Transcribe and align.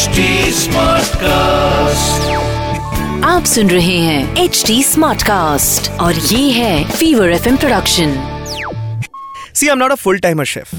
HD 0.00 0.22
Smartcast. 0.56 2.28
आप 3.24 3.44
सुन 3.44 3.70
रहे 3.70 3.96
हैं 3.98 4.36
एच 4.36 4.62
डी 4.66 4.82
स्मार्ट 4.82 5.22
कास्ट 5.22 5.90
और 6.00 6.14
ये 6.14 6.50
है 6.50 6.84
fever 6.90 7.30
F 7.30 7.48
production 7.56 8.14
see 9.54 9.66
I 9.66 9.72
am 9.72 9.78
not 9.78 9.90
a 9.92 9.94
full 9.94 10.18
timer 10.18 10.44
chef 10.44 10.70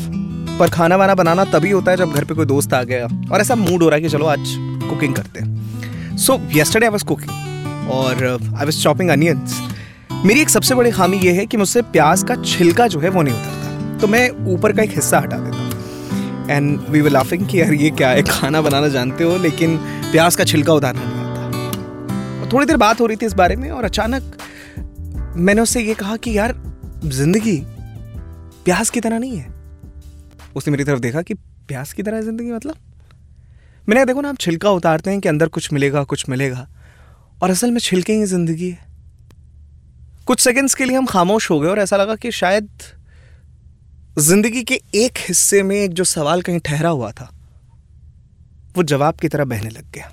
पर 0.59 0.69
खाना 0.69 0.95
वाना 0.95 1.15
बनाना 1.15 1.45
तभी 1.53 1.71
होता 1.71 1.91
है 1.91 1.97
जब 1.97 2.11
घर 2.11 2.23
पे 2.23 2.33
कोई 2.33 2.45
दोस्त 2.45 2.73
आ 2.73 2.81
गया 2.83 3.05
और 3.31 3.41
ऐसा 3.41 3.55
मूड 3.55 3.83
हो 3.83 3.89
रहा 3.89 3.95
है 3.95 4.01
कि 4.01 4.09
चलो 4.09 4.25
आज 4.25 4.55
कुकिंग 4.89 5.13
करते 5.15 5.39
हैं। 5.39 6.17
So 6.17 6.39
yesterday 6.55 6.85
I 6.85 6.91
was 6.91 7.03
cooking 7.03 7.89
और 7.91 8.25
आई 8.33 8.65
वाज 8.65 8.83
चॉपिंग 8.83 9.09
अनियंस 9.09 9.61
मेरी 10.25 10.41
एक 10.41 10.49
सबसे 10.49 10.75
बड़ी 10.75 10.91
खामी 10.91 11.17
ये 11.17 11.31
है 11.31 11.45
कि 11.45 11.57
मुझसे 11.57 11.81
प्याज 11.95 12.23
का 12.23 12.35
छिलका 12.43 12.87
जो 12.87 12.99
है 12.99 13.09
वो 13.09 13.21
नहीं 13.21 13.35
उतरता। 13.35 13.97
तो 13.97 14.07
मैं 14.07 14.29
ऊपर 14.53 14.71
का 14.71 14.83
एक 14.83 14.95
हिस्सा 14.95 15.19
हटा 15.19 15.37
देता 15.37 15.57
हूँ 15.57 15.60
एंड 16.49 16.79
वी 16.89 17.01
वर 17.01 17.09
लाफिंग 17.09 17.47
कि 17.47 17.61
यार 17.61 17.73
ये 17.73 17.89
क्या 17.91 18.09
है? 18.09 18.23
खाना 18.23 18.61
बनाना 18.61 18.87
जानते 18.87 19.23
हो, 19.23 19.37
लेकिन 19.37 19.77
प्याज 20.11 20.35
का 20.35 20.43
छिलका 20.43 20.73
उतारना 20.73 21.03
नहीं 21.03 21.19
आता। 21.19 22.41
और 22.41 22.51
थोड़ी 22.53 22.65
देर 22.65 22.77
बात 22.77 23.01
हो 23.01 23.05
रही 23.05 23.17
थी 23.17 23.25
इस 23.25 23.33
बारे 23.33 23.55
में 23.55 23.69
और 23.71 23.83
अचानक 23.83 24.37
मैंने 25.37 25.61
उससे 25.61 25.81
ये 25.81 25.93
कहा 25.93 26.15
कि 26.17 26.37
यार, 26.37 26.55
ज़िंदगी 27.05 27.57
प्याज 28.65 28.89
की 28.89 28.99
तरह 28.99 29.19
नहीं 29.19 29.37
है। 29.37 29.49
उसने 30.55 30.71
मेरी 30.71 30.83
तरफ़ 30.83 30.99
देखा 30.99 31.21
कि 31.21 31.33
प्याज 31.33 31.93
की 31.93 32.03
तरह 32.03 32.21
ज़िंदगी 32.21 32.51
मतलब? 32.51 32.75
मैंने 33.89 34.05
देखो 34.05 34.21
ना, 34.21 34.29
आप 34.29 34.37
छिलका 34.37 34.69
उतारते 34.69 35.11
हैं 35.11 35.19
कि 35.19 35.29
अंदर 35.29 35.47
कुछ 35.47 35.71
मिलेगा 35.73 36.03
कुछ 36.03 36.29
मिलेगा। 36.29 36.67
और 37.43 37.49
असल 37.49 37.71
में 37.71 37.79
छिलके 37.79 38.13
ही 38.13 38.25
ज़िंदगी 38.25 38.69
है। 38.69 38.89
कुछ 40.25 40.39
सेकंड्स 40.39 40.75
के 40.75 40.85
लिए 40.85 40.97
हम 40.97 41.05
खामोश 41.05 41.49
हो 41.51 41.59
गए 41.59 41.69
और 41.69 41.79
ऐसा 41.79 41.97
लगा 41.97 42.15
कि 42.15 42.31
शायद 42.31 42.69
ज़िंदगी 44.19 44.63
के 44.63 44.79
एक 44.95 45.17
हिस्से 45.17 45.63
में 45.63 45.75
एक 45.75 45.93
जो 45.93 46.03
सवाल 46.03 46.41
कहीं 46.41 46.59
ठहरा 46.59 46.89
हुआ 46.89 47.11
था 47.11 47.29
वो 48.77 48.83
जवाब 48.83 49.13
की 49.13 49.27
तरह 49.27 49.45
बहने 49.45 49.69
लग 49.69 49.91
गया। 49.91 50.05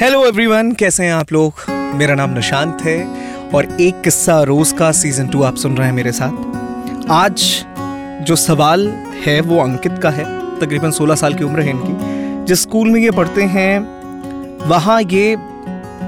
हेलो 0.00 0.26
एवरीवन 0.26 0.72
कैसे 0.72 1.04
हैं 1.04 1.12
आप 1.12 1.32
लोग? 1.32 1.52
मेरा 1.70 2.14
नाम 2.14 2.30
निशांत 2.30 2.82
है 2.82 3.04
और 3.54 3.76
एक 3.80 4.00
किस्सा 4.00 4.42
रोज 4.42 4.72
का 4.72 4.92
सीज़न 4.92 5.28
टू 5.28 5.42
आप 5.42 5.56
सुन 5.56 5.76
रहे 5.76 5.86
हैं 5.86 5.94
मेरे 5.94 6.12
साथ। 6.12 7.10
आज 7.10 7.64
जो 8.22 8.36
सवाल 8.36 8.88
है 9.26 9.40
वो 9.40 9.58
अंकित 9.58 9.98
का 9.98 10.10
है 10.10 10.24
तकरीबन 10.60 10.90
16 10.90 11.16
साल 11.16 11.34
की 11.34 11.44
उम्र 11.44 11.60
है 11.60 11.70
इनकी। 11.70 12.44
जिस 12.44 12.62
स्कूल 12.62 12.90
में 12.90 13.00
ये 13.00 13.10
पढ़ते 13.10 13.42
हैं 13.42 13.97
वहाँ 14.66 15.02
ये 15.02 15.36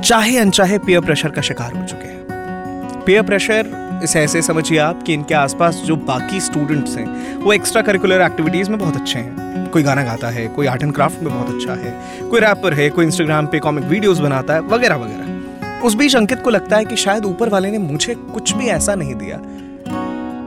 चाहे 0.05 0.39
अनचाहे 0.39 0.79
पेयर 0.79 1.01
प्रेशर 1.01 1.29
का 1.29 1.43
शिकार 1.43 1.73
हो 1.73 1.84
चुके 1.87 2.05
हैं। 2.05 3.05
पेयर 3.07 3.23
प्रेशर 3.23 4.01
इसे 4.05 4.20
ऐसे 4.20 4.42
समझिए 4.42 4.79
आप 4.79 5.03
कि 5.03 5.15
इनके 5.15 5.34
आसपास 5.34 5.75
जो 5.75 5.97
बाकी 5.97 6.41
स्टूडेंट्स 6.41 6.97
हैं, 6.97 7.37
वो 7.37 7.53
एक्स्ट्रा 7.53 7.83
करिकुलर 7.83 8.20
एक्टिविटीज़ 8.20 8.70
में 8.70 8.79
बहुत 8.79 8.97
अच्छे 8.97 9.19
हैं। 9.19 9.69
कोई 9.70 9.83
गाना 9.83 10.03
गाता 10.03 10.29
है, 10.29 10.47
कोई 10.47 10.67
आर्ट 10.67 10.83
एंड 10.83 10.95
क्राफ्ट 10.95 11.23
में 11.23 11.34
बहुत 11.34 11.55
अच्छा 11.55 11.75
है, 11.75 12.01
कोई 12.29 12.41
रैपर 12.41 12.75
है, 12.75 12.91
कोई 12.91 13.05
इंस्टाग्राम 13.05 13.47
पे 13.47 13.59
कॉमिक 13.59 13.84
वीडियोस 13.84 14.19
बनाता 14.19 14.55
है, 14.55 14.61
वगैरह 14.61 14.97
वगैरह। 14.97 15.81
उस 15.81 15.95
बीच 15.95 16.17
अंकित 16.17 16.42
को 16.42 16.51
लगता 16.51 16.77
है 16.77 16.85
कि 16.85 16.97
शायद 16.97 17.25
ऊपर 17.25 17.48
वाले 17.48 17.70
ने 17.70 17.79
मुझे 17.79 18.14
कुछ 18.14 18.53
भी 18.53 18.67
ऐसा 18.67 18.95
नहीं 18.95 19.14
दिया, 19.14 19.41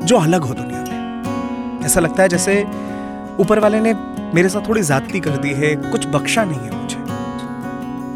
जो 0.06 0.18
अलग 0.18 0.42
हो 0.42 0.54
दुनिया 0.54 0.80
में। 0.80 1.86
ऐसा 1.86 2.00
लगता 2.00 2.24
है 2.24 2.30
जैसे 2.30 2.64
ऊपर 3.40 3.60
वाले 3.60 3.80
ने 3.80 3.94
मेरे 4.36 4.50
साथ 4.50 4.70
थोड़ी 4.70 4.84
ज्यादती 4.84 5.20
कर 5.20 5.30
दी 5.30 5.54
है, 5.54 5.76
कुछ 5.76 6.08
बख्शा 6.08 6.44
नहीं 6.44 6.60
है। 6.60 6.83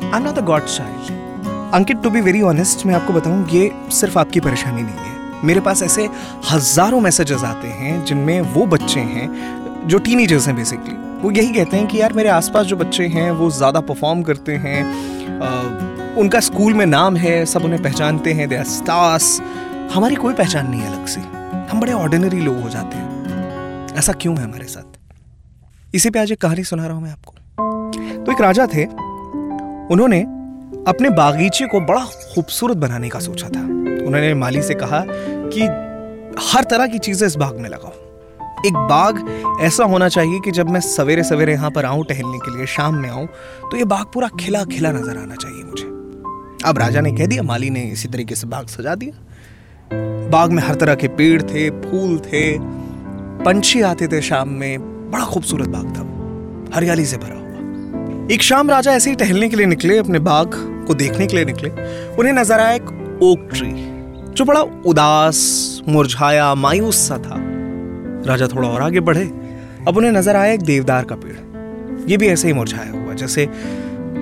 I 0.08 0.20
am 0.20 0.26
not 0.26 0.38
a 0.38 0.42
god 0.42 0.66
child 0.66 1.74
Ankit 1.74 1.98
to 2.04 2.10
be 2.10 2.20
very 2.22 2.42
honest 2.42 2.86
मैं 2.86 2.94
आपको 2.96 3.14
बताऊँ 3.14 3.48
ये 3.50 3.72
सिर्फ़ 3.92 4.18
आपकी 4.20 4.40
परेशानी 4.40 4.82
नहीं 4.82 4.96
है। 4.96 5.46
मेरे 5.46 5.60
पास 5.62 5.82
ऐसे 5.84 6.08
हज़ारों 6.52 7.00
मैसेजेस 7.02 7.44
आते 7.44 7.68
हैं 7.80 8.04
जिनमें 8.06 8.40
वो 8.54 8.66
बच्चे 8.66 9.00
हैं 9.00 9.88
जो 9.88 9.98
टीनेजर्स 9.98 10.48
हैं 10.48 10.56
बेसिकली 10.56 10.96
वो 11.22 11.32
यही 11.32 11.54
कहते 11.54 11.78
हैं 11.78 11.88
कि 11.88 12.00
यार 12.02 12.14
मेरे 12.14 12.30
आसपास 12.30 12.66
जो 12.66 12.76
बच्चे 12.76 13.08
हैं 13.08 13.30
वो 13.32 13.50
ज़्यादा 13.52 13.80
परफॉर्म 13.82 14.22
करते 14.23 14.56
हैं। 14.56 14.84
आ, 15.42 15.50
उनका 16.22 16.40
स्कूल 16.40 16.73
में 16.73 16.86
नाम 16.86 17.16
है 17.16 17.46
सब 17.46 17.66
उन्हें 17.66 17.82
पहचानते 17.84 18.34
हैं 18.34 18.48
दे 18.50 18.64
स्टार्स 18.66 19.40
हमारी 19.94 20.16
कोई 20.16 20.34
पहचान 20.34 20.70
नहीं 20.70 20.82
है 20.82 20.88
अलग 20.88 21.06
से। 21.06 21.22
हम 21.72 21.80
बड़े 21.80 21.94
ऑर्डिनरी 21.94 22.40
लोग 22.40 22.62
हो 22.62 22.70
जाते 22.70 22.98
हैं। 22.98 23.96
ऐसा 23.96 24.14
क्यों 24.14 24.38
है 24.38 24.44
हमारे 24.44 24.67
साथ? 24.67 25.96
इसी 25.96 26.10
पे 26.10 26.20
आज 26.20 26.32
एक 26.32 26.42
कहानी 26.42 26.64
सुना 26.64 26.86
रहा 26.86 26.96
हूँ 26.96 27.04
मैं 27.04 27.12
आपको। 27.12 28.23
तो 28.23 28.32
एक 28.32 28.42
राजा 28.42 28.67
थे 28.67 28.86
उन्होंने 29.92 30.21
अपने 30.87 31.09
बागीचे 31.09 31.65
को 31.67 31.80
बड़ा 31.80 32.03
खूबसूरत 32.33 32.77
बनाने 32.77 33.09
का 33.09 33.20
सोचा 33.20 33.48
था। 33.48 33.61
उन्होंने 33.61 34.33
माली 34.33 34.61
से 34.61 34.73
कहा 34.73 35.03
कि 35.08 35.61
हर 36.43 36.64
तरह 36.64 36.87
की 36.87 36.99
चीज़ें 36.99 37.27
इस 37.27 37.36
बाग 37.36 37.59
में 37.59 37.70
लगाओ। 37.70 37.92
एक 38.67 38.73
बाग 38.89 39.59
ऐसा 39.61 39.83
होना 39.83 40.08
चाहिए 40.09 40.39
कि 40.39 40.52
जब 40.52 40.70
मैं 40.70 40.80
सवेरे 40.80 41.23
सवेरे 41.23 41.53
यहाँ 41.53 41.71
पर 41.71 41.86
आऊँ 41.86 42.05
टहलने 42.05 42.37
के 42.37 42.58
लिए, 42.58 42.65
शाम 42.65 42.95
में 42.95 43.09
आऊँ 43.09 43.27
तो 43.71 43.77
ये 43.77 43.86
बाग 43.86 44.05
पूरा 44.14 44.27
खिला 44.39 44.64
खिला 44.65 44.92
नज़र 44.92 45.17
आना 45.17 45.36
चाहिए 45.36 45.64
मुझे। 45.64 45.86
अब 46.65 46.77
राजा 46.77 47.02
ने 47.02 47.11
कह 47.11 47.25
दिया, 47.25 47.43
माली 47.43 47.69
ने 47.69 47.83
इसी 47.83 48.08
तरीके 48.08 48.36
से 48.36 48.48
बाग 48.48 48.67
सजा 48.67 48.95
दिया। 48.95 50.30
बाग 50.31 50.52
में 50.52 50.64
हर 50.64 50.75
तरह 50.75 50.95
के 50.95 51.08
पेड़ 51.08 51.42
थे, 51.42 51.69
फूल 51.69 52.17
थे, 52.19 52.58
पंछी 53.43 53.81
आते 53.81 54.08
थे 54.08 54.21
शाम 54.21 54.49
में, 54.49 55.11
बड़ा 55.11 55.25
खूबसूरत 55.25 55.69
बाग 55.69 55.95
था 55.98 56.75
हरियाली 56.75 57.05
से 57.05 57.17
भरा। 57.17 57.45
एक 58.32 58.42
शाम 58.42 58.70
राजा 58.70 58.92
ऐसे 58.92 59.10
ही 59.10 59.15
टहलने 59.15 59.49
के 59.49 59.55
लिए 59.55 59.65
निकले, 59.65 59.98
अपने 59.98 60.20
बाग 60.20 60.52
को 60.88 60.93
देखने 60.93 61.27
के 61.27 61.36
लिए 61.36 61.45
निकले। 61.45 61.70
उन्हें 62.15 62.33
नज़र 62.33 62.60
आया 62.60 62.71
एक 62.71 63.20
ओक 63.23 63.48
ट्री 63.54 63.70
जो 64.33 64.45
बड़ा 64.45 64.61
उदास, 64.61 65.82
मुरझाया, 65.88 66.55
मायूस 66.55 67.08
सा 67.08 67.17
था। 67.17 67.36
राजा 68.27 68.48
थोड़ा 68.48 68.70
और 68.70 68.82
आगे 68.82 68.99
बढ़े। 68.99 69.23
अब 69.87 69.98
उन्हें 69.98 70.11
नज़र 70.11 70.36
आया 70.36 70.54
एक 70.54 70.61
देवदार 70.61 71.05
का 71.05 71.16
पेड़। 71.16 72.10
ये 72.10 72.17
भी 72.17 72.27
ऐसे 72.27 72.48
ही 72.48 72.54
मुरझाया 72.54 72.92
हुआ, 72.92 73.14
जैसे 73.14 73.48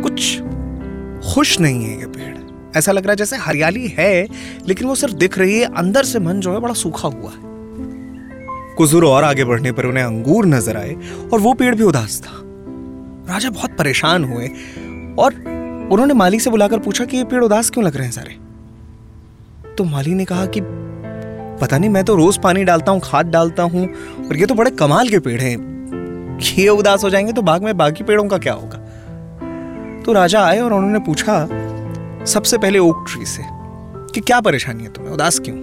कुछ 0.01 0.41
खुश 1.33 1.59
नहीं 1.59 1.83
है 1.83 1.99
ये 1.99 2.05
पेड़। 2.05 2.77
ऐसा 2.77 2.91
लग 2.91 3.03
रहा 3.03 3.11
है 3.11 3.17
जैसे 3.17 3.35
हरियाली 3.35 3.88
है, 3.88 4.27
लेकिन 4.67 4.88
वो 4.88 4.95
सिर्फ़ 4.95 5.15
दिख 5.15 5.38
रही 5.38 5.59
है। 5.59 5.65
अंदर 5.65 6.03
से 6.03 6.19
मन 6.19 6.39
जो 6.39 6.53
है 6.53 6.59
बड़ा 6.59 6.73
सूखा 6.73 7.07
हुआ 7.07 7.31
है। 7.31 7.39
कुछ 8.75 8.91
दूर 8.91 9.05
और 9.05 9.23
आगे 9.23 9.44
बढ़ने 9.44 9.71
पर 9.71 9.85
उन्हें 9.85 10.03
अंगूर 10.03 10.45
नज़र 10.45 10.77
आए, 10.77 10.95
और 11.33 11.39
वो 11.39 11.53
पेड़ 11.53 11.75
भी 11.75 11.83
उदास 11.83 12.21
था। 12.21 12.41
राजा 13.30 13.50
बहुत 13.50 13.78
परेशान 13.78 14.24
हुए 14.24 14.47
और 15.19 15.34
उन्होंने 15.91 16.13
माली 16.13 16.40
से 16.40 16.50
बुलाकर 16.50 16.80
पूछा 16.80 17.06
कि 17.06 17.18
ये 17.18 17.24
पेड़ 17.24 17.44
उदास 17.44 17.69
क्यों 17.69 17.86
लग 17.86 17.96
रहे 17.96 18.06
हैं 18.06 18.12
सारे? 18.12 18.38
तो 19.75 19.84
माली 19.84 20.13
ने 20.13 20.25
कहा 20.25 20.46
कि 20.47 20.62
पता 21.62 21.78
नहीं, 21.78 21.90
मैं 21.90 22.03
तो 22.03 22.16
रोज 22.16 22.38
पानी 22.38 22.63
डालता 22.63 22.91
हूँ, 22.91 23.02
खाद 23.03 23.25
डालता 23.25 23.63
हूँ 23.63 23.88
और 24.28 24.38
ये 24.38 24.46
तो 24.46 24.56
बड़े 24.56 24.72
कमाल 24.72 25.09
के 25.09 25.19
पेड़ 25.19 25.40
हैं। 25.41 26.40
ये 26.58 26.68
उदास 26.69 27.03
हो 27.03 27.09
जाएँगे 27.09 27.34
तो 27.34 27.41
बाग 27.41 27.63
में 27.63 27.75
बाकी 27.78 28.03
पेड़ों 28.03 28.28
का 28.28 28.38
क्या 28.38 28.53
होगा? 28.53 28.78
तो 30.06 30.13
राजा 30.13 30.44
आए 30.46 30.59
और 30.59 30.74
उन्होंने 30.74 31.00
पूछा 31.00 31.46
सबसे 32.25 32.57
पहले 32.57 32.80
ओक 32.80 33.06
ट्री 33.07 33.25
से 33.25 33.44
कि 34.13 34.22
क्या 34.22 34.40
परेशानी 34.42 34.84
है 34.84 34.90
तुम्हें? 34.90 35.13
उदास 35.13 35.40
क्यों? 35.40 35.57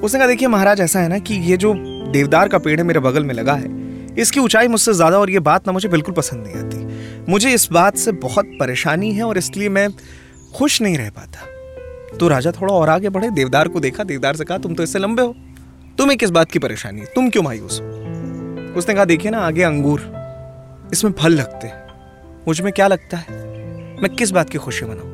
उसने 0.00 0.18
कहा, 0.18 0.28
देखिए 0.28 0.48
महाराज, 0.48 0.80
ऐसा 0.80 1.00
है 1.00 1.08
ना 1.08 1.18
कि 1.18 1.34
ये 1.42 1.56
जो 1.56 1.74
देवदार 2.12 2.48
का 2.48 2.58
पेड़ 2.58 2.78
है 2.80 2.86
मेरे 2.86 3.00
बगल 3.00 3.24
में 3.24 3.34
लगा 3.34 3.54
है, 3.54 3.68
इसकी 4.16 4.40
ऊंचाई 4.40 4.68
मुझसे 4.68 4.92
ज़्यादा 4.92 5.18
और 5.18 5.30
ये 5.30 5.40
बात 5.40 5.66
ना 5.66 5.72
मुझे 5.72 5.88
बिल्कुल 5.88 6.14
पसंद 6.14 6.46
नहीं 6.46 6.56
आती। 6.56 6.81
मुझे 7.28 7.50
इस 7.50 7.68
बात 7.72 7.96
से 7.96 8.12
बहुत 8.12 8.46
परेशानी 8.60 9.12
है 9.12 9.22
और 9.22 9.38
इसलिए 9.38 9.68
मैं 9.68 9.88
खुश 10.54 10.82
नहीं 10.82 10.98
रह 10.98 11.10
पाता। 11.10 11.46
तो 12.16 12.28
राजा 12.28 12.52
थोड़ा 12.52 12.74
और 12.74 12.88
आगे 12.88 13.08
बढ़े, 13.08 13.30
देवदार 13.30 13.68
को 13.68 13.80
देखा, 13.80 14.04
देवदार 14.04 14.36
से 14.36 14.44
कहा, 14.44 14.58
तुम 14.58 14.74
तो 14.74 14.82
इससे 14.82 14.98
लंबे 14.98 15.22
हो। 15.22 15.34
तुम्हें 15.98 16.18
किस 16.18 16.30
बात 16.30 16.50
की 16.50 16.58
परेशानी 16.58 17.00
है 17.00 17.06
तुम 17.06 17.30
क्यों 17.30 17.42
मायूस 17.42 17.80
हो? 17.80 17.86
उसने 18.78 18.94
कहा, 18.94 19.04
देखिए 19.04 19.30
ना, 19.30 19.38
आगे 19.38 19.62
अंगूर, 19.62 20.00
इसमें 20.92 21.12
फल 21.12 21.32
लगते 21.32 21.66
हैं। 21.66 21.86
मुझमें 22.48 22.72
क्या 22.72 22.86
लगता 22.86 23.16
है? 23.16 23.26
मैं 24.02 24.08
किस 24.08 24.30
बात 24.30 24.50
की 24.50 24.58
खुशी 24.58 24.84
मनाऊं? 24.84 25.11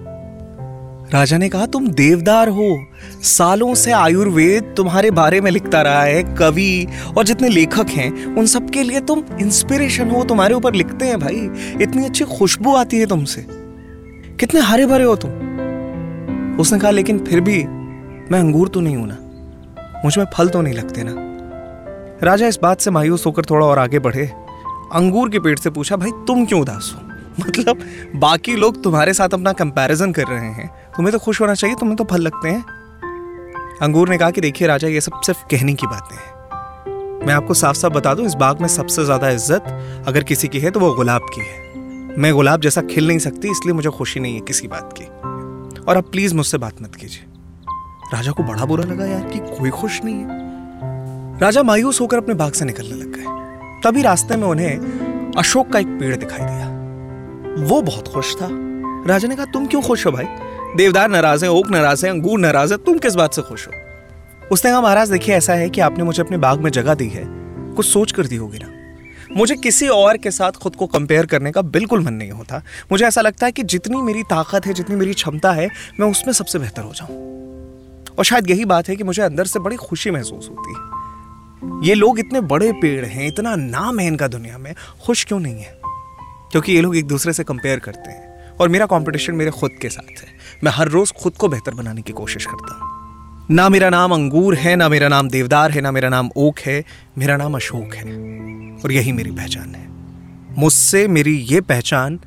राजा 1.14 1.38
ने 1.38 1.48
कहा, 1.48 1.66
तुम 1.66 1.88
देवदार 1.88 2.48
हो। 2.48 2.84
सालों 3.22 3.74
से 3.74 3.92
आयुर्वेद 3.92 4.74
तुम्हारे 4.76 5.10
बारे 5.10 5.40
में 5.40 5.50
लिखता 5.50 5.82
रहा 5.82 6.02
है, 6.02 6.22
कवि 6.22 6.86
और 7.16 7.24
जितने 7.24 7.48
लेखक 7.48 7.86
हैं, 7.88 8.36
उन 8.36 8.46
सब 8.46 8.70
के 8.70 8.82
लिए 8.82 9.00
तुम 9.00 9.22
इंस्पिरेशन 9.40 10.10
हो, 10.10 10.24
तुम्हारे 10.24 10.54
ऊपर 10.54 10.74
लिखते 10.74 11.04
हैं 11.04 11.20
भाई। 11.20 11.50
इतनी 11.82 12.04
अच्छी 12.04 12.24
खुशबू 12.24 12.74
आती 12.74 12.98
है 12.98 13.06
तुमसे। 13.06 13.46
कितने 14.40 14.60
हरे 14.60 14.86
भरे 14.86 15.04
हो 15.04 15.16
तुम। 15.16 15.30
उसने 16.60 16.78
कहा, 16.78 16.90
लेकिन 16.90 17.18
फिर 17.18 17.40
भी 17.40 17.64
मैं 18.32 18.40
अंगूर 18.40 18.68
तो 18.68 18.80
नहीं 18.80 18.96
हूँ 18.96 19.08
ना। 19.08 19.18
मुझमें 20.04 20.24
फल 20.34 20.48
तो 20.48 20.60
नहीं 20.60 20.74
लगते 20.74 21.02
ना। 21.04 21.14
राजा 22.26 22.46
इस 22.46 22.58
बात 22.62 22.80
से 22.80 22.90
मायूस 22.90 23.26
होकर 23.26 23.42
थोड़ा 23.42 23.66
और 23.66 23.78
आगे 23.78 23.98
बढ़े। 23.98 24.32
अंगूर 24.92 25.30
के 25.30 25.38
पेड़ 25.38 25.58
से 25.58 25.70
पूछा, 25.70 25.96
भाई, 25.96 26.10
तुम 26.10 26.46
क्यों 26.46 26.60
उदास 26.60 26.96
हो? 26.96 27.07
मतलब 27.46 27.78
बाकी 28.14 28.56
लोग 28.56 28.82
तुम्हारे 28.82 29.14
साथ 29.14 29.28
अपना 29.28 29.52
कंपैरिजन 29.52 30.12
कर 30.12 30.22
रहे 30.22 30.50
हैं। 30.50 30.68
तुम्हें 30.96 31.12
तो 31.12 31.18
खुश 31.18 31.40
होना 31.40 31.54
चाहिए, 31.54 31.76
तुम्हें 31.76 31.96
तो 31.96 32.04
फल 32.04 32.20
लगते 32.20 32.48
हैं। 32.48 32.64
अंगूर 33.82 34.08
ने 34.08 34.18
कहा 34.18 34.30
कि 34.30 34.40
देखिए 34.40 34.68
राजा, 34.68 34.88
ये 34.88 35.00
सब 35.00 35.20
सिर्फ़ 35.26 35.44
कहने 35.50 35.74
की 35.74 35.86
बातें 35.86 36.16
हैं। 36.16 37.26
मैं 37.26 37.34
आपको 37.34 37.54
साफ़ 37.54 37.76
साफ़ 37.76 37.92
बता 37.92 38.14
दूँ, 38.14 38.26
इस 38.26 38.34
बाग 38.34 38.60
में 38.60 38.68
सबसे 38.68 39.04
ज़्यादा 39.04 39.30
इज़्ज़त 39.30 39.64
अगर 40.08 40.24
किसी 40.24 40.48
की 40.48 40.58
है 40.58 40.70
तो 40.70 40.80
वो 40.80 40.94
गुलाब 40.94 41.22
की 41.34 41.40
है। 41.40 41.68
मैं 42.18 42.34
गुलाब 42.34 42.60
जैसा 42.60 42.82
खिल 42.82 43.08
नहीं 43.08 43.18
सकती, 43.18 43.50
इसलिए 43.50 43.74
मुझे 43.74 43.90
खुशी 43.90 44.20
नहीं 44.20 44.34
है 44.34 44.40
किसी 44.40 44.68
बात 44.68 44.94
की। 44.98 45.04
और 45.82 45.96
अब 45.96 46.04
प्लीज़ 46.04 46.34
मुझसे 46.34 46.58
बात 46.58 46.82
मत 46.82 46.94
कीजिए। 46.94 47.24
राजा 48.14 48.32
को 48.32 48.42
बड़ा 48.42 48.64
बुरा 48.64 48.84
लगा 48.84 49.06
यार 49.06 49.22
कि 49.22 49.38
कोई 49.38 49.70
खुश 49.70 50.00
नहीं 50.04 50.14
है। 50.14 51.38
राजा 51.40 51.62
मायूस 51.62 52.00
होकर 52.00 52.16
अपने 52.16 52.34
बाग 52.34 52.52
से 52.52 52.64
निकलने 52.64 52.94
लग 52.94 53.12
गए। 53.12 53.82
तभी 53.84 54.02
रास्ते 54.02 54.36
में 54.36 54.48
उन्हें 54.48 55.34
अशोक 55.38 55.72
का 55.72 55.78
एक 55.78 55.86
पेड़ 55.86 56.16
दिखाई 56.16 56.40
दिया। 56.40 56.67
वो 57.58 57.82
बहुत 57.82 58.08
खुश 58.08 58.36
था। 58.36 58.48
राजा 59.06 59.28
ने 59.28 59.36
कहा, 59.36 59.44
तुम 59.44 59.66
क्यों 59.66 59.82
खुश 59.82 60.06
हो 60.06 60.10
भाई? 60.12 60.24
देवदार 60.76 61.08
नाराज़ 61.08 61.44
है, 61.44 61.50
ओक 61.50 61.70
नाराज़ 61.70 62.06
है, 62.06 62.12
अंगूर 62.12 62.38
नाराज़ 62.38 62.72
है, 62.72 62.78
तुम 62.78 62.98
किस 62.98 63.14
बात 63.14 63.34
से 63.34 63.42
खुश 63.42 63.68
हो? 63.68 63.72
उसने 64.52 64.70
कहा, 64.70 64.80
महाराज, 64.80 65.10
देखिए, 65.10 65.34
ऐसा 65.34 65.54
है 65.54 65.70
कि 65.70 65.80
आपने 65.80 66.04
मुझे 66.04 66.22
अपने 66.22 66.36
बाग 66.36 66.60
में 66.60 66.70
जगह 66.70 66.94
दी 66.94 67.08
है। 67.08 67.24
कुछ 67.74 67.86
सोच 67.86 68.12
कर 68.12 68.26
दी 68.26 68.36
होगी 68.36 68.58
ना। 68.58 68.78
मुझे 69.36 69.54
किसी 69.54 69.88
और 69.88 70.16
के 70.16 70.30
साथ 70.30 70.52
खुद 70.52 70.76
को 70.76 70.86
कंपेयर 70.86 71.26
करने 71.26 71.52
का 71.52 71.62
बिल्कुल 71.62 72.02
मन 72.02 72.12
नहीं 72.12 72.30
होता। 72.30 72.62
मुझे 72.92 73.04
ऐसा 73.04 73.20
लगता 73.20 73.46
है 73.46 73.52
कि 73.52 73.62
जितनी 73.62 74.02
मेरी 74.02 74.22
ताकत 74.22 74.66
है, 74.66 74.72
जितनी 74.72 74.96
मेरी 74.96 75.14
क्षमता 75.14 75.52
है, 75.52 75.68
मैं 76.00 76.10
उसमें 76.10 76.32
सबसे 76.32 76.58
बेहतर 76.58 76.82
हो 76.82 76.92
जाऊँ। 76.92 77.38
और 78.18 78.24
शायद 78.24 78.50
यही 78.50 78.64
बात 78.64 78.88
है 78.88 78.96
कि 78.96 79.04
मुझे 79.04 79.22
अंदर 79.22 79.44
से 79.44 79.58
बड़ी 79.58 79.76
खुशी 79.76 80.10
महसूस 80.10 80.50
होती 80.50 80.70
है। 80.70 80.98
ये 81.88 81.94
लोग 81.94 82.18
इतने 82.18 82.40
बड़े 82.40 82.72
पेड़ 82.72 83.06
हैं, 83.06 83.26
इतना 83.26 83.56
नाम 83.56 83.98
है 83.98 84.06
इनका 84.06 84.28
दुनिया 84.28 84.58
में, 84.58 84.74
खुश 85.06 85.24
क्यों 85.24 85.40
नहीं 85.40 85.60
है? 85.60 85.77
क्योंकि 86.52 86.72
ये 86.72 86.80
लोग 86.80 86.96
एक 86.96 87.06
दूसरे 87.06 87.32
से 87.32 87.44
कंपेयर 87.44 87.78
करते 87.78 88.10
हैं। 88.10 88.56
और 88.60 88.68
मेरा 88.68 88.86
कंपटीशन 88.86 89.34
मेरे 89.34 89.50
खुद 89.50 89.70
के 89.82 89.88
साथ 89.88 90.20
है। 90.20 90.28
मैं 90.64 90.72
हर 90.72 90.88
रोज 90.88 91.12
खुद 91.12 91.32
को 91.32 91.48
बेहतर 91.48 91.74
बनाने 91.74 92.02
की 92.02 92.12
कोशिश 92.12 92.46
करता 92.46 92.74
हूँ। 92.74 92.98
ना 93.50 93.68
मेरा 93.68 93.90
नाम 93.90 94.12
अंगूर 94.12 94.54
है, 94.54 94.76
ना 94.76 94.88
मेरा 94.88 95.08
नाम 95.08 95.28
देवदार 95.28 95.70
है, 95.70 95.80
ना 95.80 95.90
मेरा 95.90 96.08
नाम 96.08 96.30
ओक 96.36 96.58
है, 96.58 96.84
मेरा 97.18 97.36
नाम 97.36 97.54
अशोक 97.54 97.94
है। 97.94 98.04
और 98.84 98.92
यही 98.92 99.12
मेरी 99.12 99.30
पहचान 99.30 99.74
है। 99.74 99.88
मुझसे 100.58 101.08
मेरी 101.08 101.36
ये 101.36 101.60
पहचान 101.60 102.20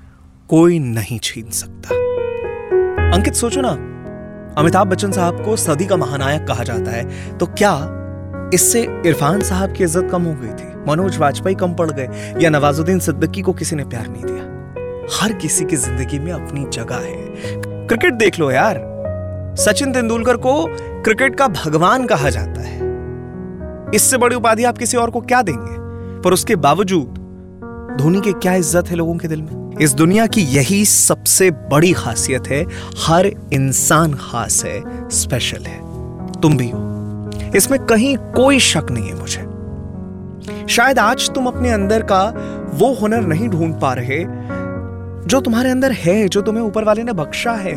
कोई 0.50 0.80
नहीं 0.80 1.20
छीन 1.20 1.50
सकता। 1.50 1.96
अंकित, 3.16 3.34
सोचो 3.34 3.62
ना। 3.62 3.70
अमिताभ 4.58 4.88
बच्चन 4.88 5.12
साहब 5.12 5.46
को 5.46 5.56
सदी 5.56 5.86
का 5.86 5.98
महानायक 5.98 6.48
कहा 6.48 6.64
जाता 6.64 6.92
है। 6.92 7.38
तो 7.38 7.46
क्या 7.46 7.98
इससे 8.54 9.02
इरफान 9.06 9.42
साहब 9.42 9.74
की 9.74 9.84
इज़्ज़त 9.84 10.10
कम 10.12 10.22
हो 10.22 10.34
गई 10.34 10.48
थी? 10.48 10.71
मनोज 10.88 11.18
वाजपेयी 11.18 11.56
कम 11.56 11.74
पड़ 11.74 11.92
गए, 11.92 12.36
या 12.42 12.50
नवाजुद्दीन 12.50 13.00
सिद्दीकी 13.00 13.42
को 13.42 13.54
किसी 13.54 13.76
ने 13.76 13.84
प्यार 13.84 14.08
नहीं 14.08 14.24
दिया। 14.26 14.50
हर 15.22 15.34
किसी 15.34 15.66
की 15.66 15.76
ज़िंदगी 15.76 16.20
में 16.20 16.32
अपनी 16.32 16.66
जगह 16.74 16.96
है। 16.96 17.58
क्रिकेट 17.88 18.14
देख 18.14 18.40
लो 18.40 18.52
यार। 18.52 18.92
सचिन 19.60 19.94
तेंदुलकर 19.94 20.38
को 20.38 20.66
क्रिकेट 21.04 21.36
का 21.36 21.48
भगवान 21.48 22.06
कहा 22.06 22.30
जाता 22.30 22.62
है। 22.62 22.80
इससे 23.96 24.18
बड़ी 24.18 24.36
उपाधि 24.36 24.64
आप 24.64 24.78
किसी 24.78 24.98
और 24.98 25.10
को 25.10 25.22
क्या 25.22 25.42
देंगे? 25.42 26.22
पर 26.22 26.34
उसके 26.34 26.56
बावजूद, 26.56 27.18
धोनी 28.00 28.22
की 28.22 28.34
क्या 28.34 28.54
इज़्ज़त 28.54 28.90
है 28.90 28.96
लोगों 28.96 29.16
के 29.18 29.28
दिल 29.28 29.42
में? 29.42 29.78
इस 29.82 29.94
दुनिया 29.94 30.28
की 30.28 30.42
यही 30.42 30.86
सबसे 30.86 31.52
बड़ी 31.52 31.92
खासियत 31.94 32.48
है, 32.48 32.66
हर 32.98 33.26
इंसान 33.54 34.14
खास 34.14 34.64
है, 34.66 35.10
स्पेशल 35.10 35.64
है। 35.64 35.80
तुम 36.42 36.58
भी 36.58 36.70
हो। 36.70 36.80
इसमें 37.56 37.86
कहीं 37.86 38.18
कोई 38.18 38.60
शक 38.60 38.92
नहीं 38.92 39.10
है 39.10 39.20
मुझे। 39.20 39.51
शायद 40.72 41.00
आज 41.00 41.30
तुम 41.30 41.48
अपने 41.48 41.70
अंदर 41.70 42.04
का 42.04 42.24
वो 42.74 42.94
हुनर 42.94 43.22
नहीं 43.22 43.48
ढूंढ 43.50 43.74
पा 43.80 43.94
रहे, 43.94 44.20
जो 45.28 45.40
तुम्हारे 45.42 45.70
अंदर 45.70 45.92
है, 45.92 46.28
जो 46.28 46.42
तुम्हें 46.42 46.64
ऊपर 46.64 46.84
वाले 46.84 47.04
ने 47.04 47.14
बख्शा 47.14 47.52
है, 47.52 47.74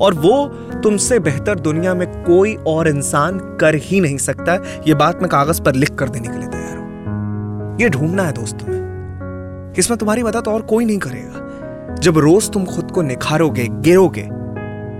और 0.00 0.14
वो 0.14 0.46
तुमसे 0.82 1.18
बेहतर 1.18 1.58
दुनिया 1.58 1.94
में 1.94 2.06
कोई 2.24 2.54
और 2.66 2.88
इंसान 2.88 3.38
कर 3.60 3.74
ही 3.74 4.00
नहीं 4.00 4.16
सकता। 4.16 4.54
ये 4.86 4.94
बात 4.94 5.22
मैं 5.22 5.28
कागज़ 5.28 5.62
पर 5.62 5.74
लिख 5.74 5.94
कर 5.94 6.08
देने 6.08 6.28
के 6.28 6.38
लिए 6.38 6.48
तैयार 6.48 6.76
हूँ। 6.76 7.76
ये 7.80 7.88
ढूंढना 7.88 8.22
है 8.22 8.32
दोस्त 8.32 8.58
तुम्हें। 8.58 9.72
इसमें 9.78 9.98
तुम्हारी 9.98 10.22
मदद 10.22 10.48
और 10.48 10.62
कोई 10.62 10.84
नहीं 10.84 10.98
करेगा। 10.98 11.94
जब 11.94 12.18
रोज 12.18 12.50
तुम 12.50 12.64
खुद 12.64 12.90
को 12.90 13.02
निखारोगे, 13.02 13.66
गिरोगे 13.70 14.28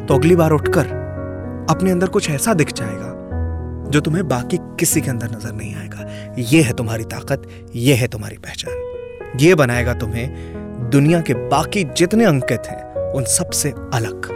तो 0.07 0.15
अगली 0.15 0.37
बार 0.37 0.51
उठकर 0.51 0.87
अपने 1.71 1.91
अंदर 1.91 2.09
कुछ 2.09 2.31
ऐसा 2.31 2.55
दिख 2.55 2.73
जाएगा, 2.73 3.13
जो 3.91 4.01
तुम्हें 4.01 4.27
बाकी 4.29 4.59
किसी 4.77 5.01
के 5.01 5.11
अंदर 5.11 5.31
नज़र 5.31 5.53
नहीं 5.53 5.75
आएगा। 5.75 6.35
यह 6.39 6.67
है 6.67 6.73
तुम्हारी 6.73 7.05
ताकत 7.05 7.43
यह 7.75 7.97
है 7.97 8.09
तुम्हारी 8.09 8.37
पहचान। 8.37 9.39
यह 9.41 9.55
बनाएगा 9.55 9.95
तुम्हें 9.95 10.91
दुनिया 10.91 11.21
के 11.21 11.35
बाकी 11.35 11.85
जितने 11.85 12.25
अंकित 12.25 12.67
हैं, 12.67 13.13
उन 13.13 13.25
सबसे 13.25 13.71
अलग। 13.95 14.29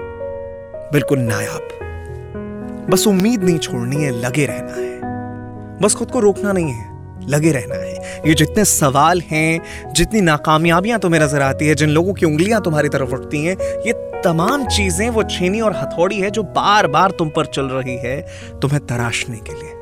बिल्कुल 0.93 1.19
नायाब। 1.19 2.89
बस 2.91 3.07
उम्मीद 3.07 3.43
नहीं 3.45 3.59
छोड़नी 3.59 3.97
है, 3.97 4.11
लगे 4.21 4.47
रहना 4.47 4.73
है। 4.73 5.79
बस 5.83 5.95
खुद 5.95 6.11
को 6.11 6.21
रोकना 6.21 6.53
नहीं 6.53 6.73
है, 6.73 7.29
लगे 7.29 7.53
रहना 7.53 7.75
है। 7.75 8.23
ये 8.29 8.35
जितने 8.35 8.65
सवाल 8.65 9.21
हैं, 9.21 9.61
जितनी 9.93 10.21
नाकामयाबियाँ 10.21 10.99
तुम्हें 10.99 11.21
नज़र 11.21 11.43
आती 11.43 11.67
है, 11.67 11.75
जिन 11.75 11.91
लोगों 11.91 12.15
की 12.15 12.27
उंगलियाँ 12.27 12.61
तुम्हारी 12.63 12.89
तरफ़ 12.89 13.11
उठती 13.11 13.45
हैं, 13.45 13.57
ये 13.87 13.93
तमाम 14.25 14.67
चीज़ें 14.67 15.11
वो 15.11 15.23
छेनी 15.23 15.61
और 15.61 15.77
हथौड़ी 15.77 16.21
है 16.21 16.31
जो 16.31 16.43
बार 16.43 16.87
बार 16.87 17.11
तुम 17.11 17.29
पर 17.29 17.47
चल 17.47 17.67
रही 17.67 17.97
है, 17.97 18.21
तुम्हें 18.63 18.87
तराशने 18.87 19.37
के 19.37 19.53
लिए। 19.53 19.80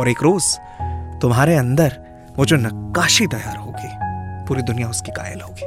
और 0.00 0.08
एक 0.08 0.22
रोज 0.22 0.44
तुम्हारे 1.22 1.54
अंदर 1.56 1.96
वो 2.36 2.44
जो 2.44 2.56
नक्काशी 2.58 3.26
तैयार 3.28 3.56
होगी, 3.56 3.88
पूरी 4.48 4.62
दुनिया 4.62 4.88
उसकी 4.88 5.12
कायल 5.12 5.40
होगी। 5.40 5.66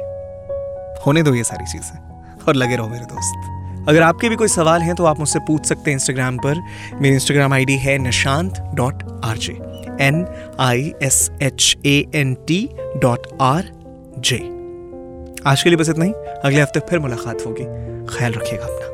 होने 1.02 1.22
दो 1.22 1.34
ये 1.34 1.44
सारी 1.44 1.66
चीज़ें 1.72 1.98
और 2.46 2.54
लगे 2.54 2.76
रहो 2.76 2.88
मेरे 2.88 3.04
दोस्त। 3.06 3.88
अगर 3.88 4.02
आपके 4.02 4.28
भी 4.28 4.36
कोई 4.36 4.48
सवाल 4.48 4.82
हैं 4.82 4.94
तो 4.94 5.04
आप 5.04 5.18
मुझसे 5.18 5.38
पूछ 5.46 5.66
सकते 5.66 5.90
हैं 5.90 5.96
इंस्टाग्राम 5.96 6.38
पर। 6.38 6.60
मेरी 6.94 7.14
इंस्टाग्राम 7.14 7.52
आईडी 7.54 7.76
है 7.78 7.96
Nishant 7.98 8.60
dot 8.74 9.02
R 9.24 9.38
J 9.38 9.52
N 10.00 10.24
I 10.60 10.92
S 11.02 11.30
H 11.42 11.76
A 11.86 11.94
N 12.14 12.34
T 12.48 12.58
dot 12.96 13.26
R 13.42 13.70
J 14.20 14.38
आज 15.46 15.62
के 15.62 15.70
लिए 15.70 15.78
बस 15.78 15.88
इतना 15.90 16.04
ही। 16.04 16.12
अगले 16.12 16.60
हफ़्ते 16.60 16.80
फिर 16.90 16.98
मुलाकात 16.98 17.46
होगी। 17.46 17.64
ख्याल 18.08 18.32
रखिएगा 18.32 18.64
अपना। 18.64 18.93